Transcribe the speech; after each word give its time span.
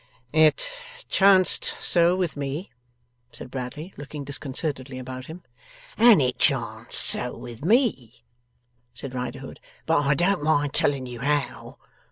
'It 0.33 0.79
chanced 1.09 1.77
so 1.79 2.15
with 2.15 2.35
me,' 2.35 2.71
said 3.31 3.51
Bradley, 3.51 3.93
looking 3.97 4.23
disconcertedly 4.23 4.97
about 4.97 5.27
him. 5.27 5.43
'And 5.95 6.19
it 6.19 6.39
chanced 6.39 6.93
so 6.99 7.37
with 7.37 7.63
me,' 7.63 8.23
said 8.95 9.13
Riderhood. 9.13 9.59
'But 9.85 9.97
I 10.07 10.15
don't 10.15 10.41
mind 10.41 10.73
telling 10.73 11.05
you 11.05 11.19
how. 11.19 11.77